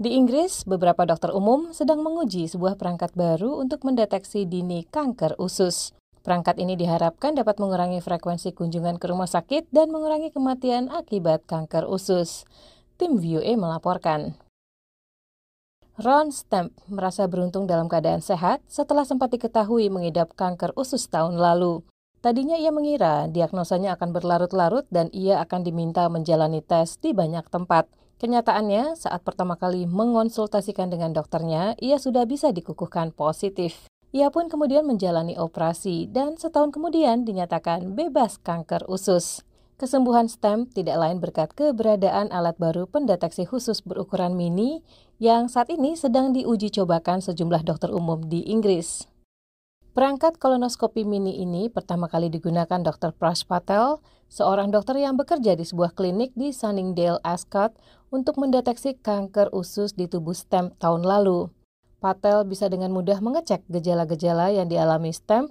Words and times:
Di 0.00 0.16
Inggris, 0.16 0.64
beberapa 0.64 1.04
dokter 1.04 1.28
umum 1.28 1.76
sedang 1.76 2.00
menguji 2.00 2.48
sebuah 2.48 2.80
perangkat 2.80 3.12
baru 3.12 3.60
untuk 3.60 3.84
mendeteksi 3.84 4.48
dini 4.48 4.88
kanker 4.88 5.36
usus. 5.36 5.92
Perangkat 6.24 6.56
ini 6.56 6.72
diharapkan 6.72 7.36
dapat 7.36 7.60
mengurangi 7.60 8.00
frekuensi 8.00 8.56
kunjungan 8.56 8.96
ke 8.96 9.12
rumah 9.12 9.28
sakit 9.28 9.68
dan 9.68 9.92
mengurangi 9.92 10.32
kematian 10.32 10.88
akibat 10.88 11.44
kanker 11.44 11.84
usus. 11.84 12.48
Tim 12.96 13.20
VOA 13.20 13.60
melaporkan. 13.60 14.40
Ron 16.00 16.32
Stamp 16.32 16.72
merasa 16.88 17.28
beruntung 17.28 17.68
dalam 17.68 17.84
keadaan 17.84 18.24
sehat 18.24 18.64
setelah 18.72 19.04
sempat 19.04 19.36
diketahui 19.36 19.92
mengidap 19.92 20.32
kanker 20.32 20.72
usus 20.80 21.12
tahun 21.12 21.36
lalu. 21.36 21.84
Tadinya 22.24 22.56
ia 22.56 22.72
mengira 22.72 23.28
diagnosanya 23.28 24.00
akan 24.00 24.16
berlarut-larut 24.16 24.88
dan 24.88 25.12
ia 25.12 25.44
akan 25.44 25.60
diminta 25.60 26.08
menjalani 26.08 26.64
tes 26.64 26.96
di 26.96 27.12
banyak 27.12 27.44
tempat. 27.52 27.84
Kenyataannya, 28.20 29.00
saat 29.00 29.24
pertama 29.24 29.56
kali 29.56 29.88
mengonsultasikan 29.88 30.92
dengan 30.92 31.16
dokternya, 31.16 31.72
ia 31.80 31.96
sudah 31.96 32.28
bisa 32.28 32.52
dikukuhkan 32.52 33.16
positif. 33.16 33.88
Ia 34.12 34.28
pun 34.28 34.52
kemudian 34.52 34.84
menjalani 34.84 35.40
operasi 35.40 36.04
dan 36.04 36.36
setahun 36.36 36.76
kemudian 36.76 37.24
dinyatakan 37.24 37.96
bebas 37.96 38.36
kanker 38.44 38.84
usus. 38.92 39.40
Kesembuhan 39.80 40.28
STEM 40.28 40.68
tidak 40.68 41.00
lain 41.00 41.16
berkat 41.24 41.56
keberadaan 41.56 42.28
alat 42.28 42.60
baru 42.60 42.84
pendeteksi 42.84 43.48
khusus 43.48 43.80
berukuran 43.80 44.36
mini 44.36 44.84
yang 45.16 45.48
saat 45.48 45.72
ini 45.72 45.96
sedang 45.96 46.36
diuji 46.36 46.68
cobakan 46.68 47.24
sejumlah 47.24 47.64
dokter 47.64 47.88
umum 47.88 48.20
di 48.28 48.44
Inggris. 48.44 49.08
Perangkat 49.90 50.38
kolonoskopi 50.38 51.02
mini 51.02 51.42
ini 51.42 51.66
pertama 51.66 52.06
kali 52.06 52.30
digunakan 52.30 52.78
Dr. 52.78 53.10
Prash 53.10 53.42
Patel, 53.42 53.98
seorang 54.30 54.70
dokter 54.70 54.94
yang 54.94 55.18
bekerja 55.18 55.58
di 55.58 55.66
sebuah 55.66 55.98
klinik 55.98 56.30
di 56.38 56.54
Sunningdale, 56.54 57.18
Ascot, 57.26 57.74
untuk 58.10 58.42
mendeteksi 58.42 58.98
kanker 58.98 59.54
usus 59.54 59.94
di 59.94 60.10
tubuh 60.10 60.34
STEM 60.34 60.74
tahun 60.82 61.06
lalu. 61.06 61.48
Patel 62.02 62.42
bisa 62.44 62.66
dengan 62.66 62.90
mudah 62.90 63.22
mengecek 63.22 63.62
gejala-gejala 63.70 64.50
yang 64.50 64.66
dialami 64.66 65.14
STEM 65.14 65.48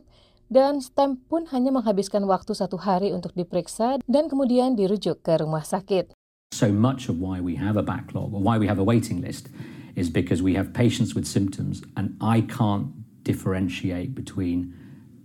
dan 0.51 0.83
STEM 0.83 1.23
pun 1.29 1.47
hanya 1.55 1.71
menghabiskan 1.71 2.27
waktu 2.27 2.51
satu 2.51 2.75
hari 2.75 3.16
untuk 3.16 3.31
diperiksa 3.38 4.01
dan 4.09 4.27
kemudian 4.27 4.75
dirujuk 4.75 5.23
ke 5.23 5.39
rumah 5.39 5.63
sakit. 5.63 6.11
So 6.51 6.73
much 6.73 7.07
of 7.07 7.21
why 7.21 7.39
we 7.39 7.55
have 7.55 7.77
a 7.77 7.85
backlog 7.85 8.33
or 8.33 8.41
why 8.41 8.57
we 8.57 8.66
have 8.66 8.81
a 8.81 8.85
waiting 8.85 9.21
list 9.21 9.47
is 9.95 10.09
because 10.09 10.41
we 10.41 10.57
have 10.57 10.73
patients 10.73 11.13
with 11.13 11.29
symptoms 11.29 11.85
and 11.94 12.17
I 12.17 12.41
can't 12.41 12.91
differentiate 13.21 14.17
between 14.17 14.73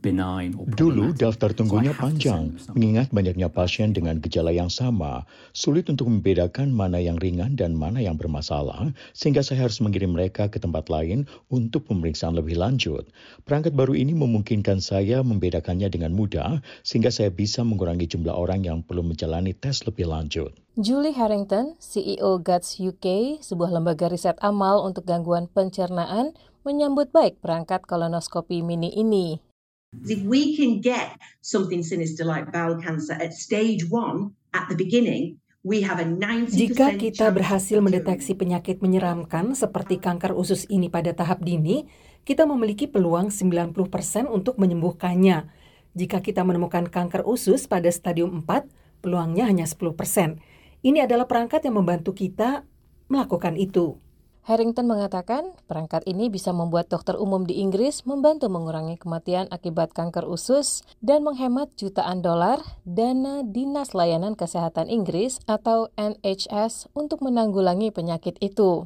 Dulu 0.05 1.16
daftar 1.16 1.56
tunggunya 1.56 1.97
panjang, 1.97 2.52
mengingat 2.77 3.08
banyaknya 3.08 3.48
pasien 3.48 3.97
dengan 3.97 4.20
gejala 4.20 4.52
yang 4.52 4.69
sama. 4.69 5.24
Sulit 5.56 5.88
untuk 5.88 6.12
membedakan 6.12 6.69
mana 6.69 7.00
yang 7.00 7.16
ringan 7.16 7.56
dan 7.56 7.72
mana 7.72 8.05
yang 8.05 8.20
bermasalah, 8.20 8.92
sehingga 9.16 9.41
saya 9.41 9.64
harus 9.64 9.80
mengirim 9.80 10.12
mereka 10.12 10.52
ke 10.52 10.60
tempat 10.60 10.92
lain 10.92 11.25
untuk 11.48 11.88
pemeriksaan 11.88 12.36
lebih 12.36 12.60
lanjut. 12.60 13.08
Perangkat 13.48 13.72
baru 13.72 13.97
ini 13.97 14.12
memungkinkan 14.12 14.84
saya 14.84 15.25
membedakannya 15.25 15.88
dengan 15.88 16.12
mudah, 16.12 16.60
sehingga 16.84 17.08
saya 17.08 17.32
bisa 17.32 17.64
mengurangi 17.64 18.05
jumlah 18.05 18.36
orang 18.36 18.69
yang 18.69 18.84
perlu 18.84 19.00
menjalani 19.00 19.56
tes 19.56 19.88
lebih 19.88 20.12
lanjut. 20.12 20.52
Julie 20.77 21.14
Harrington, 21.14 21.80
CEO 21.80 22.42
Guts 22.42 22.77
UK, 22.82 23.38
sebuah 23.41 23.70
lembaga 23.72 24.10
riset 24.10 24.36
amal 24.42 24.82
untuk 24.82 25.06
gangguan 25.06 25.47
pencernaan, 25.48 26.34
menyambut 26.66 27.14
baik 27.14 27.38
perangkat 27.38 27.86
kolonoskopi 27.86 28.60
mini 28.60 28.91
ini. 28.91 29.53
If 30.03 30.27
we 30.27 30.59
can 30.59 30.83
get 30.83 31.14
something 31.41 31.87
sinister 31.87 32.27
like 32.27 32.50
bowel 32.50 32.77
cancer 32.83 33.14
at 33.14 33.31
stage 33.31 33.87
one 33.87 34.34
at 34.50 34.67
the 34.67 34.75
beginning, 34.75 35.39
jika 35.64 36.92
kita 36.92 37.33
berhasil 37.33 37.81
mendeteksi 37.81 38.37
penyakit 38.37 38.84
menyeramkan 38.84 39.56
seperti 39.56 39.97
kanker 39.97 40.37
usus 40.37 40.69
ini 40.69 40.92
pada 40.92 41.17
tahap 41.17 41.41
dini, 41.41 41.89
kita 42.28 42.45
memiliki 42.45 42.84
peluang 42.84 43.33
90% 43.33 44.28
untuk 44.28 44.61
menyembuhkannya. 44.61 45.48
Jika 45.97 46.20
kita 46.20 46.45
menemukan 46.45 46.84
kanker 46.84 47.25
usus 47.25 47.65
pada 47.65 47.88
stadium 47.88 48.44
4, 48.44 48.69
peluangnya 49.00 49.49
hanya 49.49 49.65
10%. 49.65 50.37
Ini 50.84 51.09
adalah 51.09 51.25
perangkat 51.25 51.65
yang 51.65 51.81
membantu 51.81 52.12
kita 52.12 52.69
melakukan 53.09 53.56
itu. 53.56 53.97
Harrington 54.44 54.84
mengatakan 54.84 55.56
perangkat 55.65 56.05
ini 56.05 56.28
bisa 56.28 56.53
membuat 56.53 56.93
dokter 56.93 57.16
umum 57.16 57.49
di 57.49 57.65
Inggris 57.65 58.05
membantu 58.05 58.53
mengurangi 58.53 59.00
kematian 59.00 59.49
akibat 59.49 59.97
kanker 59.97 60.28
usus 60.28 60.84
dan 61.00 61.25
menghemat 61.25 61.72
jutaan 61.81 62.21
dolar 62.21 62.60
dana 62.84 63.41
Dinas 63.41 63.97
Layanan 63.97 64.37
Kesehatan 64.37 64.93
Inggris 64.93 65.41
atau 65.49 65.88
NHS 65.97 66.93
untuk 66.93 67.25
menanggulangi 67.25 67.88
penyakit 67.88 68.37
itu. 68.44 68.84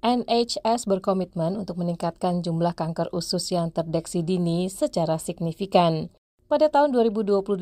NHS 0.00 0.88
berkomitmen 0.88 1.60
untuk 1.60 1.76
meningkatkan 1.76 2.40
jumlah 2.40 2.72
kanker 2.72 3.12
usus 3.12 3.52
yang 3.52 3.68
terdeteksi 3.68 4.24
dini 4.24 4.72
secara 4.72 5.20
signifikan. 5.20 6.08
Pada 6.46 6.70
tahun 6.70 6.94
2028, 6.94 7.58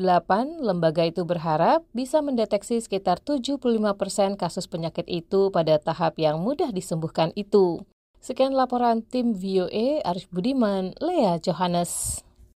lembaga 0.61 1.01
itu 1.09 1.25
berharap 1.25 1.81
bisa 1.89 2.21
mendeteksi 2.21 2.77
sekitar 2.77 3.17
75 3.17 3.57
persen 3.97 4.37
kasus 4.37 4.69
penyakit 4.69 5.09
itu 5.09 5.49
pada 5.49 5.81
tahap 5.81 6.21
yang 6.21 6.37
mudah 6.37 6.69
disembuhkan 6.69 7.33
itu. 7.33 7.81
Sekian 8.21 8.53
laporan 8.53 9.01
tim 9.01 9.33
VOA 9.33 10.05
Arif 10.05 10.29
Budiman, 10.29 10.93
Lea 11.01 11.41
Johannes. 11.41 12.21